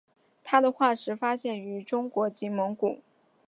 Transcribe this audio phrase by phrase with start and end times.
[0.43, 3.01] 它的化石发现于中国及蒙古。